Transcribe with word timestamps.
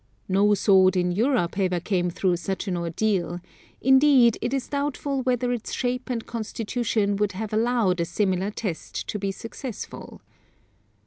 No 0.27 0.55
sword 0.55 0.97
in 0.97 1.11
Europe 1.11 1.59
ever 1.59 1.79
came 1.79 2.09
through 2.09 2.37
such 2.37 2.67
an 2.67 2.75
ordeal; 2.75 3.39
indeed, 3.81 4.35
it 4.41 4.51
is 4.51 4.67
doubtful 4.69 5.21
whether 5.21 5.51
its 5.51 5.71
shape 5.73 6.09
and 6.09 6.25
constitution 6.25 7.17
would 7.17 7.33
have 7.33 7.53
allowed 7.53 7.99
a 7.99 8.05
similar 8.05 8.49
test 8.49 9.05
to 9.09 9.19
be 9.19 9.31
successful. 9.31 10.19